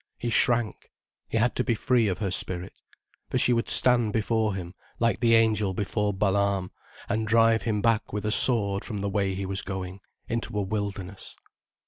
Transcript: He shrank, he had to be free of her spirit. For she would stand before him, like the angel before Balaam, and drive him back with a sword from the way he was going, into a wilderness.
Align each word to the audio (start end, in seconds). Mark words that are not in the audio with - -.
He 0.17 0.31
shrank, 0.31 0.89
he 1.29 1.37
had 1.37 1.55
to 1.57 1.63
be 1.63 1.75
free 1.75 2.07
of 2.07 2.17
her 2.17 2.31
spirit. 2.31 2.73
For 3.29 3.37
she 3.37 3.53
would 3.53 3.69
stand 3.69 4.13
before 4.13 4.55
him, 4.55 4.73
like 4.97 5.19
the 5.19 5.35
angel 5.35 5.75
before 5.75 6.11
Balaam, 6.11 6.71
and 7.07 7.27
drive 7.27 7.61
him 7.61 7.83
back 7.83 8.11
with 8.11 8.25
a 8.25 8.31
sword 8.31 8.83
from 8.83 8.97
the 9.01 9.09
way 9.09 9.35
he 9.35 9.45
was 9.45 9.61
going, 9.61 9.99
into 10.27 10.57
a 10.57 10.63
wilderness. 10.63 11.35